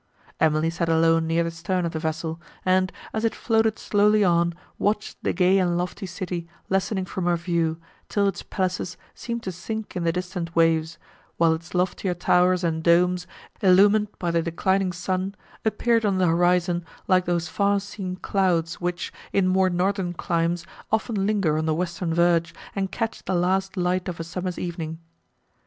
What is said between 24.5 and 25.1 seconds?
evening.